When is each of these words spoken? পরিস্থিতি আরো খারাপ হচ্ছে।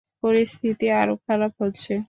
পরিস্থিতি 0.23 0.85
আরো 0.93 1.13
খারাপ 1.25 1.53
হচ্ছে। 1.61 1.93